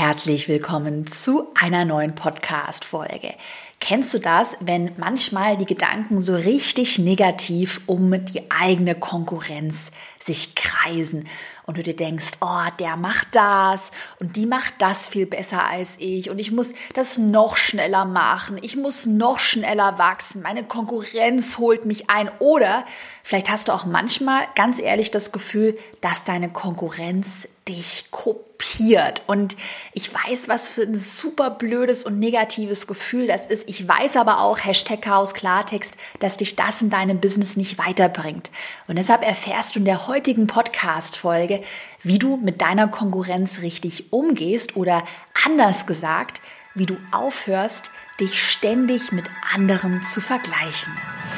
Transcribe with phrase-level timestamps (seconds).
[0.00, 3.34] Herzlich willkommen zu einer neuen Podcast-Folge.
[3.80, 10.54] Kennst du das, wenn manchmal die Gedanken so richtig negativ um die eigene Konkurrenz sich
[10.54, 11.28] kreisen
[11.66, 15.98] und du dir denkst, oh, der macht das und die macht das viel besser als
[16.00, 21.58] ich und ich muss das noch schneller machen, ich muss noch schneller wachsen, meine Konkurrenz
[21.58, 22.86] holt mich ein oder
[23.30, 29.22] vielleicht hast du auch manchmal ganz ehrlich das Gefühl, dass deine Konkurrenz dich kopiert.
[29.28, 29.56] Und
[29.92, 33.68] ich weiß, was für ein super blödes und negatives Gefühl das ist.
[33.68, 38.50] Ich weiß aber auch, Hashtag Chaos Klartext, dass dich das in deinem Business nicht weiterbringt.
[38.88, 41.62] Und deshalb erfährst du in der heutigen Podcast-Folge,
[42.02, 45.04] wie du mit deiner Konkurrenz richtig umgehst oder
[45.46, 46.40] anders gesagt,
[46.74, 50.92] wie du aufhörst, dich ständig mit anderen zu vergleichen.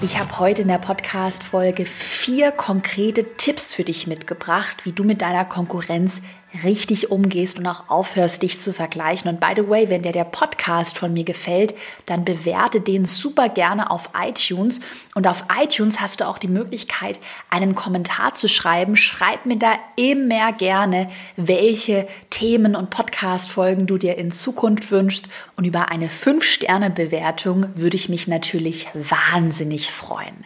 [0.00, 5.22] Ich habe heute in der Podcast-Folge vier konkrete Tipps für dich mitgebracht, wie du mit
[5.22, 6.22] deiner Konkurrenz
[6.64, 9.28] richtig umgehst und auch aufhörst, dich zu vergleichen.
[9.28, 11.74] Und by the way, wenn dir der Podcast von mir gefällt,
[12.06, 14.80] dann bewerte den super gerne auf iTunes.
[15.14, 17.18] Und auf iTunes hast du auch die Möglichkeit,
[17.50, 18.96] einen Kommentar zu schreiben.
[18.96, 25.28] Schreib mir da immer gerne, welche Themen und Podcast-Folgen du dir in Zukunft wünschst.
[25.56, 30.44] Und über eine 5-Sterne-Bewertung würde ich mich natürlich wahnsinnig freuen.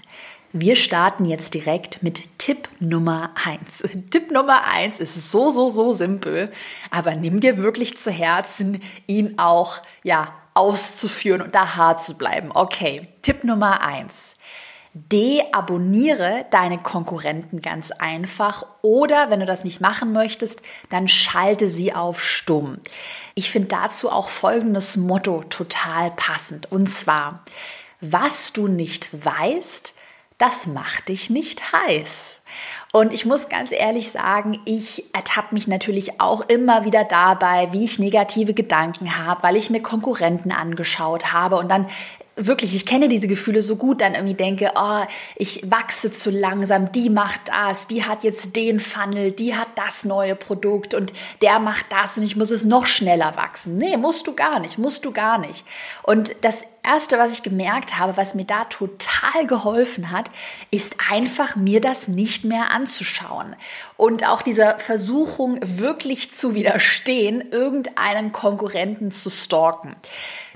[0.55, 3.83] Wir starten jetzt direkt mit Tipp Nummer eins.
[4.11, 6.53] Tipp Nummer eins ist so, so, so simpel,
[6.91, 12.51] aber nimm dir wirklich zu Herzen, ihn auch, ja, auszuführen und da hart zu bleiben.
[12.53, 14.37] Okay, Tipp Nummer eins.
[14.93, 21.95] Deabonniere deine Konkurrenten ganz einfach oder wenn du das nicht machen möchtest, dann schalte sie
[21.95, 22.77] auf stumm.
[23.35, 27.43] Ich finde dazu auch folgendes Motto total passend und zwar,
[28.03, 29.95] was du nicht weißt,
[30.43, 32.41] das macht dich nicht heiß.
[32.93, 37.85] Und ich muss ganz ehrlich sagen, ich ertappe mich natürlich auch immer wieder dabei, wie
[37.85, 41.87] ich negative Gedanken habe, weil ich mir Konkurrenten angeschaut habe und dann
[42.35, 45.05] wirklich, ich kenne diese Gefühle so gut, dann irgendwie denke, oh,
[45.37, 50.05] ich wachse zu langsam, die macht das, die hat jetzt den Funnel, die hat das
[50.05, 53.77] neue Produkt und der macht das und ich muss es noch schneller wachsen.
[53.77, 55.65] Nee, musst du gar nicht, musst du gar nicht.
[56.03, 60.31] Und das erste, was ich gemerkt habe, was mir da total geholfen hat,
[60.71, 63.57] ist einfach mir das nicht mehr anzuschauen
[63.97, 69.97] und auch dieser Versuchung wirklich zu widerstehen, irgendeinen Konkurrenten zu stalken.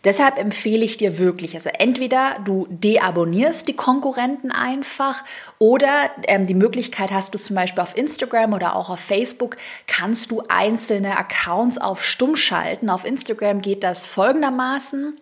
[0.04, 5.24] Deshalb empfehle ich dir wirklich, also entweder du deabonnierst die Konkurrenten einfach
[5.58, 9.56] oder ähm, die Möglichkeit hast du zum Beispiel auf Instagram oder auch auf Facebook,
[9.88, 12.88] kannst du einzelne Accounts auf Stumm schalten.
[12.88, 15.18] Auf Instagram geht das folgendermaßen.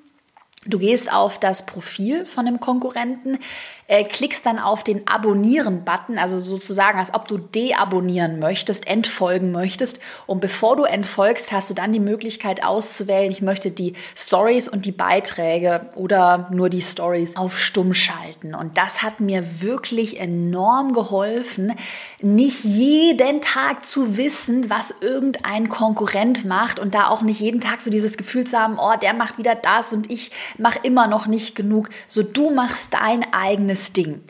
[0.66, 3.38] Du gehst auf das Profil von dem Konkurrenten,
[3.86, 9.98] äh, klickst dann auf den Abonnieren-Button, also sozusagen, als ob du deabonnieren möchtest, entfolgen möchtest.
[10.26, 14.86] Und bevor du entfolgst, hast du dann die Möglichkeit auszuwählen, ich möchte die Stories und
[14.86, 18.54] die Beiträge oder nur die Stories auf stumm schalten.
[18.54, 21.74] Und das hat mir wirklich enorm geholfen,
[22.20, 27.82] nicht jeden Tag zu wissen, was irgendein Konkurrent macht und da auch nicht jeden Tag
[27.82, 31.26] so dieses Gefühl zu haben, oh, der macht wieder das und ich mache immer noch
[31.26, 31.90] nicht genug.
[32.06, 34.22] So du machst dein eigenes eigenes Ding.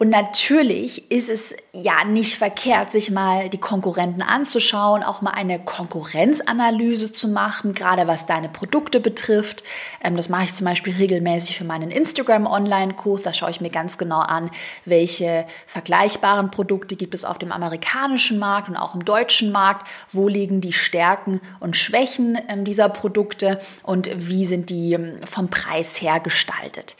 [0.00, 5.58] Und natürlich ist es ja nicht verkehrt, sich mal die Konkurrenten anzuschauen, auch mal eine
[5.58, 9.64] Konkurrenzanalyse zu machen, gerade was deine Produkte betrifft.
[10.00, 13.22] Ähm, das mache ich zum Beispiel regelmäßig für meinen Instagram-Online-Kurs.
[13.22, 14.52] Da schaue ich mir ganz genau an,
[14.84, 19.88] welche vergleichbaren Produkte gibt es auf dem amerikanischen Markt und auch im deutschen Markt.
[20.12, 25.48] Wo liegen die Stärken und Schwächen ähm, dieser Produkte und wie sind die ähm, vom
[25.50, 26.94] Preis her gestaltet?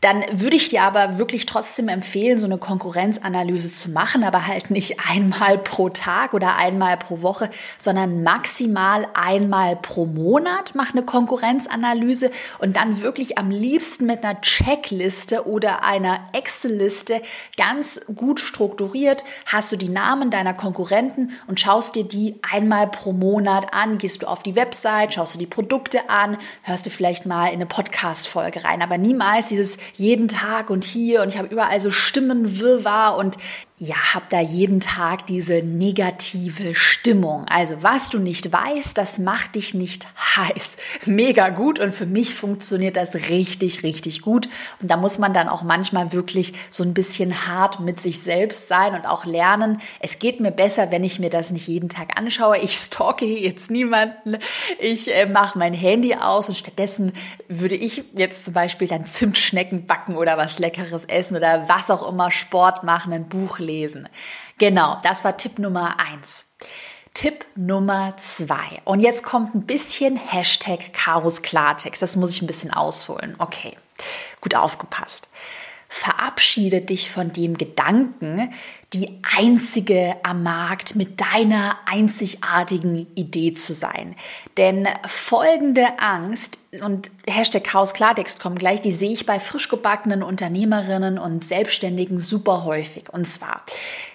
[0.00, 4.70] Dann würde ich dir aber wirklich trotzdem empfehlen, so eine Konkurrenzanalyse zu machen, aber halt
[4.70, 11.02] nicht einmal pro Tag oder einmal pro Woche, sondern maximal einmal pro Monat mach eine
[11.02, 17.22] Konkurrenzanalyse und dann wirklich am liebsten mit einer Checkliste oder einer Excel-Liste
[17.56, 23.12] ganz gut strukturiert hast du die Namen deiner Konkurrenten und schaust dir die einmal pro
[23.12, 27.26] Monat an, gehst du auf die Website, schaust du die Produkte an, hörst du vielleicht
[27.26, 31.48] mal in eine Podcast-Folge rein, aber niemals dieses jeden Tag und hier und ich habe
[31.48, 33.36] überall so Stimmenwirrwarr und
[33.78, 37.44] ja, hab da jeden Tag diese negative Stimmung.
[37.46, 40.06] Also was du nicht weißt, das macht dich nicht
[40.36, 40.78] heiß.
[41.04, 44.48] Mega gut und für mich funktioniert das richtig, richtig gut.
[44.80, 48.68] Und da muss man dann auch manchmal wirklich so ein bisschen hart mit sich selbst
[48.68, 49.82] sein und auch lernen.
[50.00, 52.56] Es geht mir besser, wenn ich mir das nicht jeden Tag anschaue.
[52.56, 54.38] Ich stalke jetzt niemanden.
[54.78, 57.12] Ich äh, mache mein Handy aus und stattdessen
[57.46, 62.08] würde ich jetzt zum Beispiel dann Zimtschnecken backen oder was Leckeres essen oder was auch
[62.10, 64.08] immer, Sport machen, ein Buch lesen.
[64.58, 66.52] Genau, das war Tipp Nummer eins.
[67.14, 68.82] Tipp Nummer zwei.
[68.84, 72.02] Und jetzt kommt ein bisschen Hashtag Karos Klartext.
[72.02, 73.34] Das muss ich ein bisschen ausholen.
[73.38, 73.76] Okay,
[74.40, 75.28] gut aufgepasst.
[75.98, 78.52] Verabschiede dich von dem Gedanken,
[78.92, 84.14] die einzige am Markt mit deiner einzigartigen Idee zu sein.
[84.58, 90.22] Denn folgende Angst und Hashtag Chaos Klartext kommt gleich, die sehe ich bei frisch gebackenen
[90.22, 93.08] Unternehmerinnen und Selbstständigen super häufig.
[93.10, 93.64] Und zwar,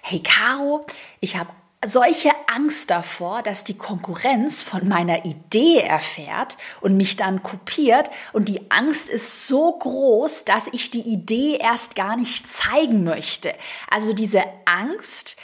[0.03, 0.85] hey Caro,
[1.19, 1.49] ich habe
[1.85, 8.09] solche Angst davor, dass die Konkurrenz von meiner Idee erfährt und mich dann kopiert.
[8.33, 13.53] Und die Angst ist so groß, dass ich die Idee erst gar nicht zeigen möchte.
[13.89, 15.37] Also diese Angst,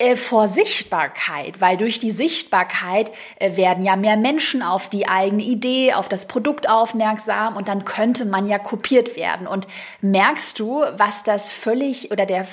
[0.00, 3.10] äh, vor Sichtbarkeit, weil durch die Sichtbarkeit
[3.40, 7.84] äh, werden ja mehr Menschen auf die eigene Idee, auf das Produkt aufmerksam und dann
[7.84, 9.48] könnte man ja kopiert werden.
[9.48, 9.66] Und
[10.00, 12.46] merkst du, was das völlig oder der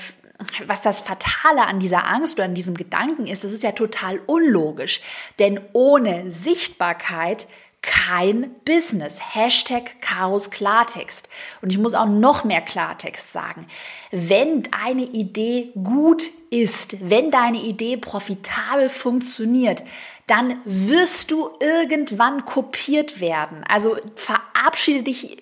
[0.68, 4.20] was das Fatale an dieser Angst oder an diesem Gedanken ist, das ist ja total
[4.26, 5.02] unlogisch.
[5.40, 7.48] Denn ohne Sichtbarkeit
[7.86, 9.20] kein Business.
[9.36, 11.30] Hashtag Chaos Klartext.
[11.62, 13.68] Und ich muss auch noch mehr Klartext sagen.
[14.12, 19.84] Wenn deine Idee gut ist, wenn deine Idee profitabel funktioniert,
[20.28, 23.64] dann wirst du irgendwann kopiert werden.
[23.68, 25.38] Also verabschiede dich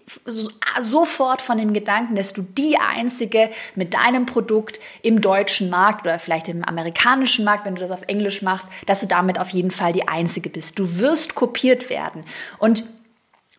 [0.79, 6.19] sofort von dem Gedanken, dass du die einzige mit deinem Produkt im deutschen Markt oder
[6.19, 9.71] vielleicht im amerikanischen Markt, wenn du das auf Englisch machst, dass du damit auf jeden
[9.71, 10.77] Fall die einzige bist.
[10.77, 12.25] Du wirst kopiert werden.
[12.59, 12.83] Und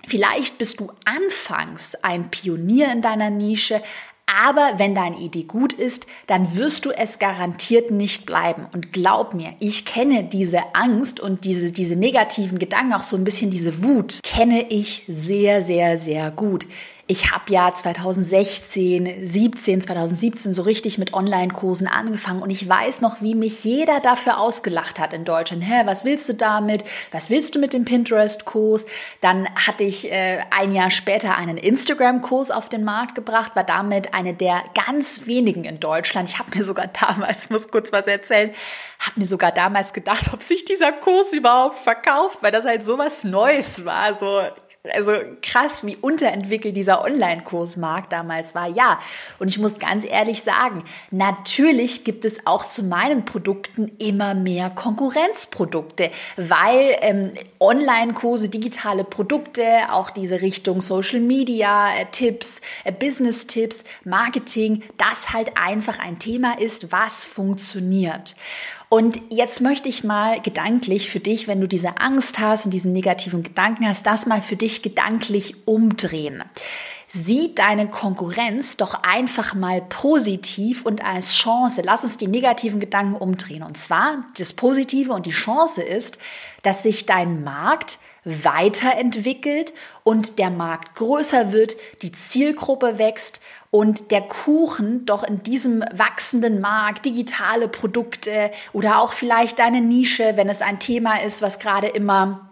[0.06, 3.82] Vielleicht bist du anfangs ein Pionier in deiner Nische,
[4.26, 8.66] aber wenn deine Idee gut ist, dann wirst du es garantiert nicht bleiben.
[8.72, 13.24] Und glaub mir, ich kenne diese Angst und diese, diese negativen Gedanken, auch so ein
[13.24, 16.66] bisschen diese Wut, kenne ich sehr, sehr, sehr gut.
[17.06, 23.20] Ich habe ja 2016, 17, 2017 so richtig mit Online-Kursen angefangen und ich weiß noch,
[23.20, 25.62] wie mich jeder dafür ausgelacht hat in Deutschland.
[25.62, 26.82] Hä, was willst du damit?
[27.12, 28.86] Was willst du mit dem Pinterest-Kurs?
[29.20, 34.14] Dann hatte ich äh, ein Jahr später einen Instagram-Kurs auf den Markt gebracht, war damit
[34.14, 36.30] eine der ganz wenigen in Deutschland.
[36.30, 38.50] Ich habe mir sogar damals, muss kurz was erzählen,
[38.98, 42.96] habe mir sogar damals gedacht, ob sich dieser Kurs überhaupt verkauft, weil das halt so
[42.96, 44.16] was Neues war.
[44.16, 44.40] So
[44.92, 48.68] also krass, wie unterentwickelt dieser Online-Kursmarkt damals war.
[48.68, 48.98] Ja,
[49.38, 54.68] und ich muss ganz ehrlich sagen, natürlich gibt es auch zu meinen Produkten immer mehr
[54.68, 63.84] Konkurrenzprodukte, weil ähm, Online-Kurse, digitale Produkte, auch diese Richtung Social Media, äh, Tipps, äh, Business-Tipps,
[64.04, 68.34] Marketing, das halt einfach ein Thema ist, was funktioniert.
[68.88, 72.92] Und jetzt möchte ich mal gedanklich für dich, wenn du diese Angst hast und diesen
[72.92, 76.44] negativen Gedanken hast, das mal für dich gedanklich umdrehen.
[77.08, 81.82] Sieh deine Konkurrenz doch einfach mal positiv und als Chance.
[81.84, 83.62] Lass uns die negativen Gedanken umdrehen.
[83.62, 86.18] Und zwar das Positive und die Chance ist,
[86.62, 93.40] dass sich dein Markt weiterentwickelt und der Markt größer wird, die Zielgruppe wächst
[93.74, 100.36] und der Kuchen doch in diesem wachsenden Markt, digitale Produkte oder auch vielleicht deine Nische,
[100.36, 102.48] wenn es ein Thema ist, was gerade immer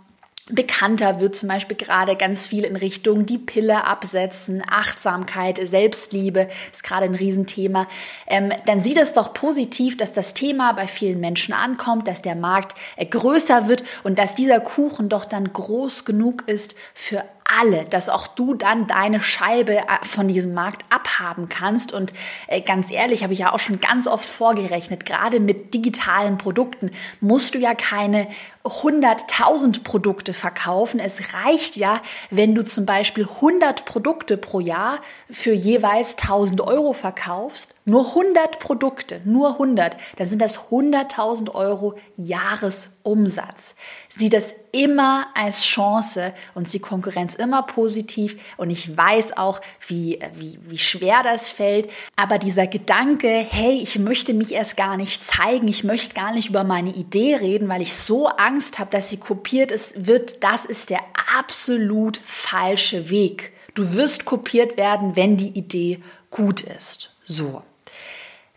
[0.49, 6.83] bekannter wird, zum Beispiel gerade ganz viel in Richtung die Pille absetzen, Achtsamkeit, Selbstliebe ist
[6.83, 7.87] gerade ein Riesenthema,
[8.27, 12.35] ähm, dann sieht es doch positiv, dass das Thema bei vielen Menschen ankommt, dass der
[12.35, 17.23] Markt äh, größer wird und dass dieser Kuchen doch dann groß genug ist für
[17.61, 21.93] alle, dass auch du dann deine Scheibe äh, von diesem Markt abhaben kannst.
[21.93, 22.13] Und
[22.47, 26.91] äh, ganz ehrlich, habe ich ja auch schon ganz oft vorgerechnet, gerade mit digitalen Produkten
[27.21, 28.27] musst du ja keine
[28.65, 31.01] 100.000 Produkte verkaufen.
[31.01, 36.93] Es reicht ja, wenn du zum Beispiel 100 Produkte pro Jahr für jeweils 1000 Euro
[36.93, 37.75] verkaufst.
[37.85, 43.75] Nur 100 Produkte, nur 100, dann sind das 100.000 Euro Jahresumsatz.
[44.09, 48.41] Sieh das immer als Chance und sieh Konkurrenz immer positiv.
[48.57, 51.91] Und ich weiß auch, wie, wie, wie schwer das fällt.
[52.15, 56.51] Aber dieser Gedanke, hey, ich möchte mich erst gar nicht zeigen, ich möchte gar nicht
[56.51, 60.67] über meine Idee reden, weil ich so Angst habe, dass sie kopiert ist, wird, das
[60.67, 61.01] ist der
[61.37, 63.53] absolut falsche Weg.
[63.75, 67.11] Du wirst kopiert werden, wenn die Idee gut ist.
[67.25, 67.63] So.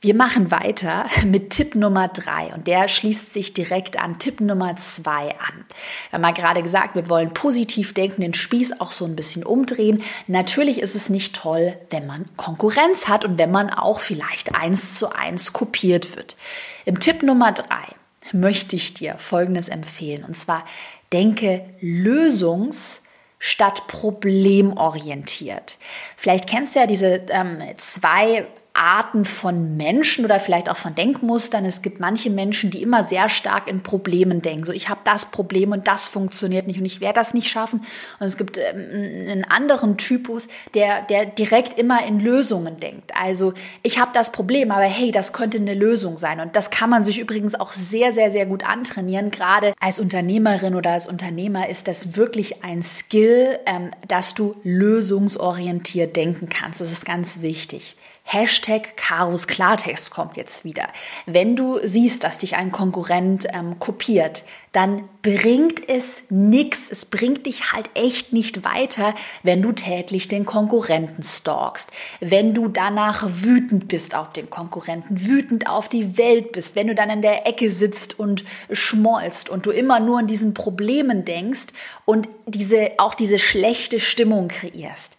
[0.05, 4.75] Wir machen weiter mit Tipp Nummer drei und der schließt sich direkt an Tipp Nummer
[4.75, 5.65] zwei an.
[6.11, 9.43] Wir haben ja gerade gesagt, wir wollen positiv denken, den Spieß auch so ein bisschen
[9.43, 10.03] umdrehen.
[10.27, 14.93] Natürlich ist es nicht toll, wenn man Konkurrenz hat und wenn man auch vielleicht eins
[14.93, 16.37] zu eins kopiert wird.
[16.85, 17.87] Im Tipp Nummer drei
[18.31, 20.65] möchte ich dir Folgendes empfehlen und zwar
[21.11, 22.99] denke lösungs-
[23.37, 25.77] statt problemorientiert.
[26.15, 31.65] Vielleicht kennst du ja diese ähm, zwei Arten von Menschen oder vielleicht auch von Denkmustern.
[31.65, 34.65] Es gibt manche Menschen, die immer sehr stark in Problemen denken.
[34.65, 37.85] So, ich habe das Problem und das funktioniert nicht und ich werde das nicht schaffen.
[38.19, 43.11] Und es gibt ähm, einen anderen Typus, der, der direkt immer in Lösungen denkt.
[43.15, 46.39] Also, ich habe das Problem, aber hey, das könnte eine Lösung sein.
[46.39, 49.31] Und das kann man sich übrigens auch sehr, sehr, sehr gut antrainieren.
[49.31, 56.15] Gerade als Unternehmerin oder als Unternehmer ist das wirklich ein Skill, ähm, dass du lösungsorientiert
[56.15, 56.81] denken kannst.
[56.81, 57.95] Das ist ganz wichtig.
[58.27, 60.87] Hashtag Karos Klartext kommt jetzt wieder.
[61.27, 66.89] Wenn du siehst, dass dich ein Konkurrent ähm, kopiert, dann bringt es nichts.
[66.89, 69.13] Es bringt dich halt echt nicht weiter,
[69.43, 71.91] wenn du täglich den Konkurrenten stalkst.
[72.19, 76.95] Wenn du danach wütend bist auf den Konkurrenten, wütend auf die Welt bist, wenn du
[76.95, 81.67] dann in der Ecke sitzt und schmolzt und du immer nur an diesen Problemen denkst
[82.05, 85.15] und diese, auch diese schlechte Stimmung kreierst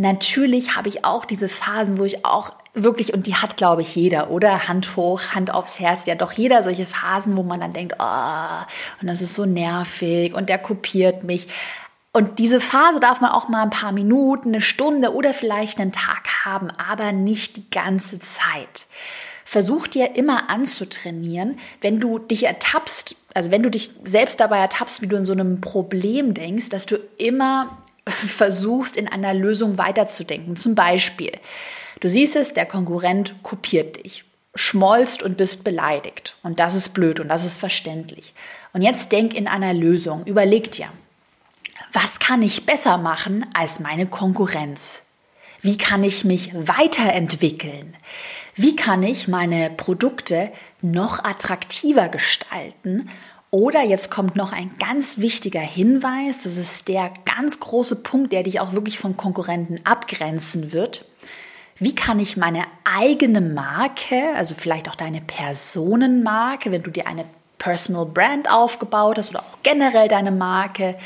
[0.00, 3.94] Natürlich habe ich auch diese Phasen, wo ich auch wirklich, und die hat, glaube ich,
[3.94, 4.66] jeder, oder?
[4.66, 8.64] Hand hoch, Hand aufs Herz, ja doch jeder solche Phasen, wo man dann denkt, oh,
[9.02, 11.48] und das ist so nervig und der kopiert mich.
[12.12, 15.92] Und diese Phase darf man auch mal ein paar Minuten, eine Stunde oder vielleicht einen
[15.92, 18.86] Tag haben, aber nicht die ganze Zeit.
[19.44, 25.02] Versuch dir immer anzutrainieren, wenn du dich ertappst, also wenn du dich selbst dabei ertappst,
[25.02, 27.76] wie du in so einem Problem denkst, dass du immer
[28.06, 30.56] versuchst, in einer Lösung weiterzudenken.
[30.56, 31.32] Zum Beispiel,
[32.00, 36.36] du siehst es, der Konkurrent kopiert dich, schmolzt und bist beleidigt.
[36.42, 38.34] Und das ist blöd und das ist verständlich.
[38.72, 40.24] Und jetzt denk in einer Lösung.
[40.26, 40.88] Überleg dir,
[41.92, 45.06] was kann ich besser machen als meine Konkurrenz?
[45.60, 47.96] Wie kann ich mich weiterentwickeln?
[48.54, 50.52] Wie kann ich meine Produkte
[50.82, 53.10] noch attraktiver gestalten
[53.50, 58.44] oder jetzt kommt noch ein ganz wichtiger Hinweis, das ist der ganz große Punkt, der
[58.44, 61.04] dich auch wirklich von Konkurrenten abgrenzen wird.
[61.76, 67.24] Wie kann ich meine eigene Marke, also vielleicht auch deine Personenmarke, wenn du dir eine
[67.58, 70.96] Personal Brand aufgebaut hast oder auch generell deine Marke,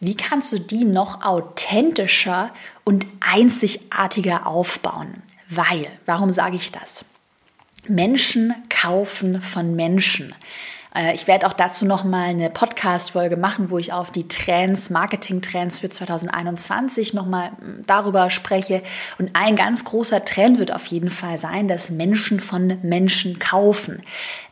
[0.00, 2.52] wie kannst du die noch authentischer
[2.84, 5.22] und einzigartiger aufbauen?
[5.48, 7.04] Weil, warum sage ich das?
[7.88, 10.34] Menschen kaufen von Menschen.
[10.96, 14.90] Äh, ich werde auch dazu noch mal eine Podcast-Folge machen, wo ich auf die Trends,
[14.90, 18.82] Marketing-Trends für 2021 noch mal hm, darüber spreche.
[19.18, 24.02] Und ein ganz großer Trend wird auf jeden Fall sein, dass Menschen von Menschen kaufen.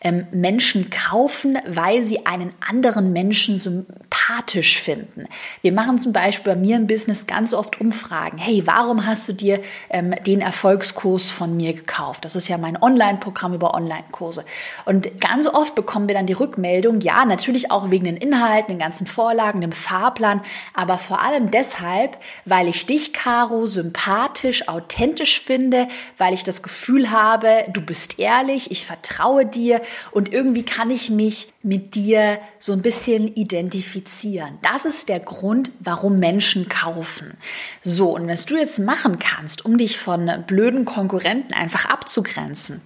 [0.00, 5.26] Ähm, Menschen kaufen, weil sie einen anderen Menschen sympathisch finden.
[5.62, 8.38] Wir machen zum Beispiel bei mir im Business ganz oft Umfragen.
[8.38, 12.24] Hey, warum hast du dir ähm, den Erfolgskurs von mir gekauft?
[12.24, 14.44] Das ist ja mein Online-Programm über Online-Kurse.
[14.84, 18.78] Und ganz oft bekommen wir dann die Rückmeldung, ja, natürlich auch wegen den Inhalten, den
[18.78, 20.42] ganzen Vorlagen, dem Fahrplan,
[20.74, 25.88] aber vor allem deshalb, weil ich dich, Caro, sympathisch, authentisch finde,
[26.18, 31.10] weil ich das Gefühl habe, du bist ehrlich, ich vertraue dir und irgendwie kann ich
[31.10, 34.58] mich mit dir so ein bisschen identifizieren.
[34.62, 37.36] Das ist der Grund, warum Menschen kaufen.
[37.80, 42.82] So, und was du jetzt machen kannst, um dich von blöden Konkurrenten einfach abzugrenzen,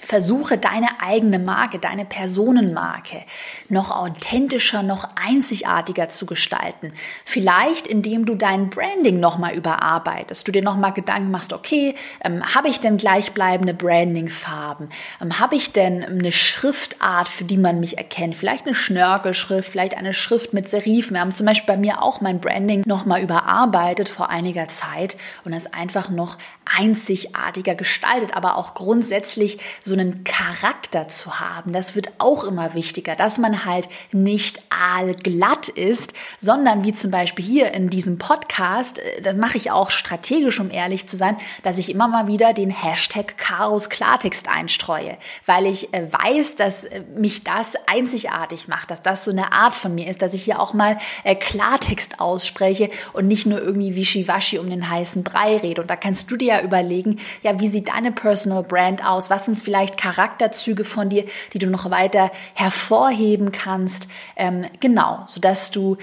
[0.00, 3.24] Versuche deine eigene Marke, deine Personenmarke
[3.68, 6.94] noch authentischer, noch einzigartiger zu gestalten.
[7.26, 11.94] Vielleicht indem du dein Branding nochmal überarbeitest, du dir nochmal Gedanken machst, okay,
[12.24, 14.88] ähm, habe ich denn gleichbleibende Brandingfarben?
[15.20, 18.34] Ähm, habe ich denn eine Schriftart, für die man mich erkennt?
[18.34, 21.14] Vielleicht eine Schnörkelschrift, vielleicht eine Schrift mit Serifen.
[21.14, 25.54] Wir haben zum Beispiel bei mir auch mein Branding nochmal überarbeitet vor einiger Zeit und
[25.54, 26.38] das einfach noch
[26.76, 31.72] einzigartiger gestaltet, aber auch grundsätzlich so einen Charakter zu haben.
[31.72, 37.44] Das wird auch immer wichtiger, dass man halt nicht aalglatt ist, sondern wie zum Beispiel
[37.44, 41.78] hier in diesem Podcast, äh, das mache ich auch strategisch, um ehrlich zu sein, dass
[41.78, 47.02] ich immer mal wieder den Hashtag Chaos Klartext einstreue, weil ich äh, weiß, dass äh,
[47.14, 50.60] mich das einzigartig macht, dass das so eine Art von mir ist, dass ich hier
[50.60, 50.98] auch mal
[51.40, 55.80] Klartext ausspreche und nicht nur irgendwie wischiwaschi um den heißen Brei rede.
[55.82, 59.30] Und da kannst du dir ja überlegen, ja, wie sieht deine Personal Brand aus?
[59.30, 64.08] Was sind vielleicht Charakterzüge von dir, die du noch weiter hervorheben kannst?
[64.36, 65.96] Ähm, genau, sodass du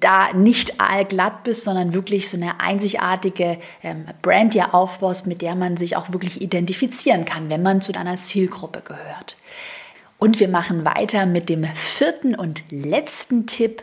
[0.00, 5.54] da nicht allglatt bist, sondern wirklich so eine einzigartige ähm, Brand dir aufbaust, mit der
[5.54, 9.36] man sich auch wirklich identifizieren kann, wenn man zu deiner Zielgruppe gehört.
[10.18, 13.82] Und wir machen weiter mit dem vierten und letzten Tipp.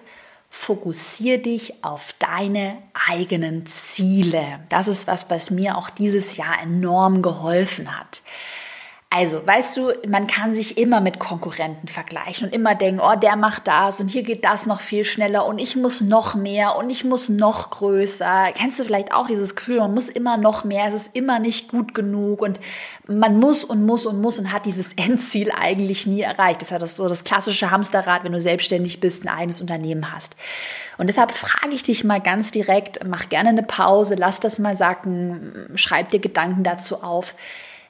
[0.53, 2.77] Fokussier dich auf deine
[3.07, 4.59] eigenen Ziele.
[4.67, 8.21] Das ist was, was mir auch dieses Jahr enorm geholfen hat.
[9.13, 13.35] Also, weißt du, man kann sich immer mit Konkurrenten vergleichen und immer denken, oh, der
[13.35, 16.89] macht das und hier geht das noch viel schneller und ich muss noch mehr und
[16.89, 18.53] ich muss noch größer.
[18.55, 21.67] Kennst du vielleicht auch dieses Gefühl, man muss immer noch mehr, es ist immer nicht
[21.67, 22.61] gut genug und
[23.05, 26.61] man muss und muss und muss und hat dieses Endziel eigentlich nie erreicht.
[26.61, 30.37] Das ist so das klassische Hamsterrad, wenn du selbstständig bist, ein eigenes Unternehmen hast.
[30.97, 34.77] Und deshalb frage ich dich mal ganz direkt, mach gerne eine Pause, lass das mal
[34.77, 37.35] sacken, schreib dir Gedanken dazu auf.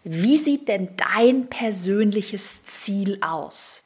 [0.03, 3.84] Wie sieht denn dein persönliches Ziel aus?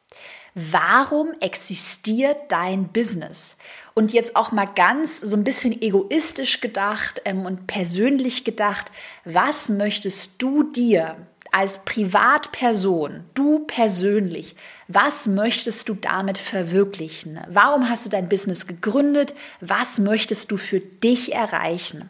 [0.53, 3.57] Warum existiert dein Business?
[3.93, 8.89] Und jetzt auch mal ganz so ein bisschen egoistisch gedacht ähm, und persönlich gedacht,
[9.25, 11.17] was möchtest du dir
[11.51, 14.55] als Privatperson, du persönlich,
[14.87, 17.39] was möchtest du damit verwirklichen?
[17.49, 19.33] Warum hast du dein Business gegründet?
[19.59, 22.09] Was möchtest du für dich erreichen?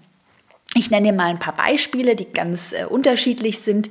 [0.77, 3.89] Ich nenne dir mal ein paar Beispiele, die ganz äh, unterschiedlich sind.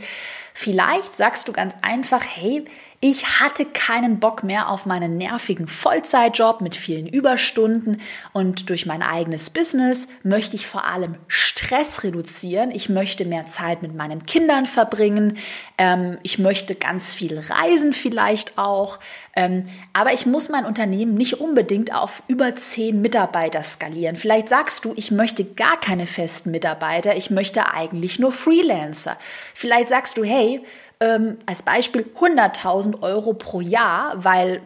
[0.52, 2.66] Vielleicht sagst du ganz einfach, hey,
[3.06, 8.00] ich hatte keinen Bock mehr auf meinen nervigen Vollzeitjob mit vielen Überstunden
[8.32, 12.70] und durch mein eigenes Business möchte ich vor allem Stress reduzieren.
[12.70, 15.36] Ich möchte mehr Zeit mit meinen Kindern verbringen.
[15.76, 18.98] Ähm, ich möchte ganz viel reisen vielleicht auch.
[19.36, 24.16] Ähm, aber ich muss mein Unternehmen nicht unbedingt auf über zehn Mitarbeiter skalieren.
[24.16, 27.18] Vielleicht sagst du, ich möchte gar keine festen Mitarbeiter.
[27.18, 29.18] Ich möchte eigentlich nur Freelancer.
[29.52, 30.64] Vielleicht sagst du, hey,
[31.04, 34.62] ähm, als Beispiel 100.000 Euro pro Jahr, weil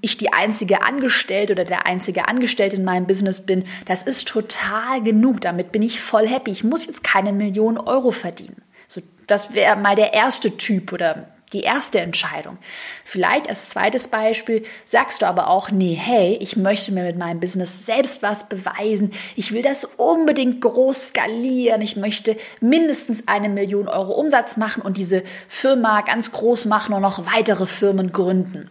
[0.00, 5.02] ich die einzige Angestellte oder der einzige Angestellte in meinem Business bin, das ist total
[5.02, 5.42] genug.
[5.42, 6.50] Damit bin ich voll happy.
[6.50, 8.62] Ich muss jetzt keine Millionen Euro verdienen.
[8.88, 12.58] So, das wäre mal der erste Typ oder die erste Entscheidung.
[13.04, 17.40] Vielleicht als zweites Beispiel sagst du aber auch, nee, hey, ich möchte mir mit meinem
[17.40, 19.12] Business selbst was beweisen.
[19.36, 21.80] Ich will das unbedingt groß skalieren.
[21.80, 27.02] Ich möchte mindestens eine Million Euro Umsatz machen und diese Firma ganz groß machen und
[27.02, 28.68] noch weitere Firmen gründen.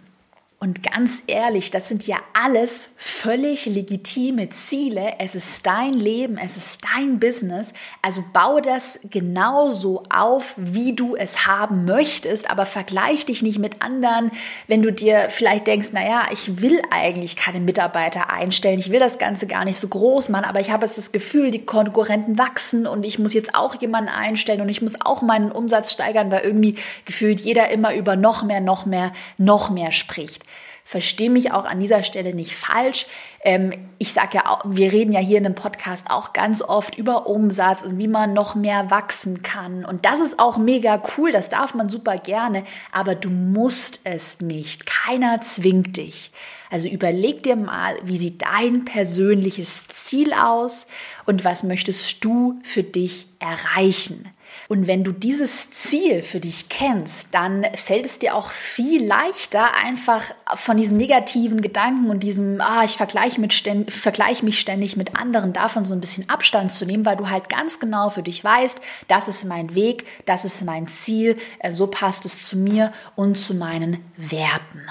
[0.63, 5.13] Und ganz ehrlich, das sind ja alles völlig legitime Ziele.
[5.17, 7.73] Es ist dein Leben, es ist dein Business.
[8.03, 13.81] Also baue das genauso auf, wie du es haben möchtest, aber vergleich dich nicht mit
[13.81, 14.29] anderen,
[14.67, 19.17] wenn du dir vielleicht denkst, naja, ich will eigentlich keine Mitarbeiter einstellen, ich will das
[19.17, 22.85] Ganze gar nicht so groß machen, aber ich habe jetzt das Gefühl, die Konkurrenten wachsen
[22.85, 26.41] und ich muss jetzt auch jemanden einstellen und ich muss auch meinen Umsatz steigern, weil
[26.41, 30.45] irgendwie gefühlt jeder immer über noch mehr, noch mehr, noch mehr spricht.
[30.83, 33.05] Verstehe mich auch an dieser Stelle nicht falsch.
[33.43, 36.95] Ähm, ich sage ja, auch, wir reden ja hier in einem Podcast auch ganz oft
[36.97, 39.85] über Umsatz und wie man noch mehr wachsen kann.
[39.85, 44.41] Und das ist auch mega cool, das darf man super gerne, aber du musst es
[44.41, 44.85] nicht.
[44.85, 46.31] Keiner zwingt dich.
[46.69, 50.87] Also überleg dir mal, wie sieht dein persönliches Ziel aus
[51.25, 54.29] und was möchtest du für dich erreichen?
[54.71, 59.75] Und wenn du dieses Ziel für dich kennst, dann fällt es dir auch viel leichter,
[59.75, 60.23] einfach
[60.55, 63.53] von diesen negativen Gedanken und diesem, ah, ich vergleiche, mit
[63.89, 67.49] vergleiche mich ständig mit anderen, davon so ein bisschen Abstand zu nehmen, weil du halt
[67.49, 68.79] ganz genau für dich weißt,
[69.09, 73.37] das ist mein Weg, das ist mein Ziel, äh, so passt es zu mir und
[73.37, 74.83] zu meinen Werten.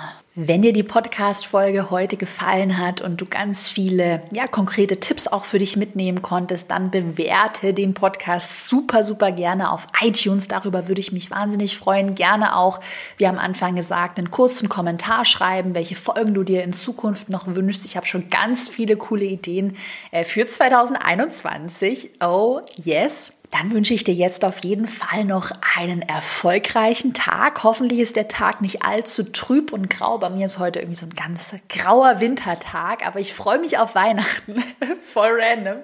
[0.43, 5.45] Wenn dir die Podcast-Folge heute gefallen hat und du ganz viele, ja, konkrete Tipps auch
[5.45, 10.49] für dich mitnehmen konntest, dann bewerte den Podcast super, super gerne auf iTunes.
[10.49, 12.15] Darüber würde ich mich wahnsinnig freuen.
[12.15, 12.81] Gerne auch,
[13.19, 17.47] wie am Anfang gesagt, einen kurzen Kommentar schreiben, welche Folgen du dir in Zukunft noch
[17.47, 17.85] wünschst.
[17.85, 19.77] Ich habe schon ganz viele coole Ideen
[20.11, 22.13] äh, für 2021.
[22.23, 23.33] Oh, yes.
[23.51, 27.65] Dann wünsche ich dir jetzt auf jeden Fall noch einen erfolgreichen Tag.
[27.65, 30.19] Hoffentlich ist der Tag nicht allzu trüb und grau.
[30.19, 33.95] Bei mir ist heute irgendwie so ein ganz grauer Wintertag, aber ich freue mich auf
[33.97, 34.63] Weihnachten.
[35.03, 35.79] Voll random.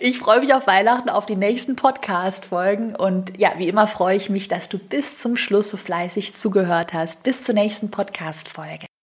[0.00, 4.28] Ich freue mich auf Weihnachten, auf die nächsten Podcast-Folgen und ja, wie immer freue ich
[4.28, 7.22] mich, dass du bis zum Schluss so fleißig zugehört hast.
[7.22, 8.87] Bis zur nächsten Podcast-Folge.